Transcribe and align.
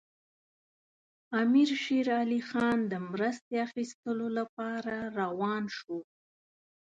امیر 1.41 1.69
شېر 1.83 2.07
علي 2.21 2.41
خان 2.49 2.79
د 2.91 2.93
مرستې 3.11 3.55
اخیستلو 3.67 4.27
لپاره 4.37 4.95
روان 5.19 5.63
شو. 5.77 5.97